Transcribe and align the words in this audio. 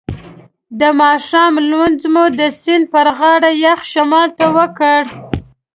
د 0.79 0.81
ماښام 1.01 1.53
لمونځ 1.69 2.01
مو 2.13 2.23
د 2.39 2.41
سیند 2.61 2.85
پر 2.93 3.07
غاړه 3.17 3.51
یخ 3.65 3.79
شمال 3.93 4.29
ته 4.39 4.45
وکړ. 4.57 5.01